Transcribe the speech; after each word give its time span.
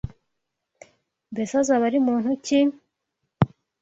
Mbese 1.31 1.53
azaba 1.61 1.83
ari 1.89 1.99
muntu 2.07 2.29
ki 2.45 2.59